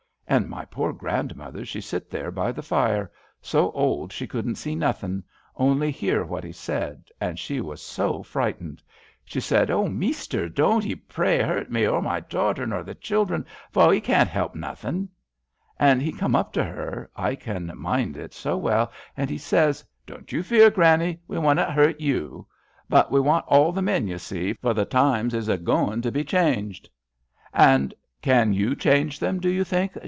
[0.27, 3.11] And my poor grandmother she sit there by the fire,
[3.41, 5.25] so old she couldn't see nothing,
[5.57, 8.81] only hear what he said, and she was so frightened.
[9.25, 13.45] She said:* O, Measter, don't 'ee, pray, hurt me, nor my daughter, nor the children,
[13.71, 15.09] for we can't help nothing,'
[15.77, 20.05] And he come up to her— I can mind it so well— and he says:*
[20.07, 20.69] Don't you fear.
[20.71, 22.47] Granny, we wunnat hurt you;
[22.87, 26.23] but we want all the men, you see, for the times is going to be
[26.23, 26.89] changed.'
[27.27, 29.91] * And can you change them, do you think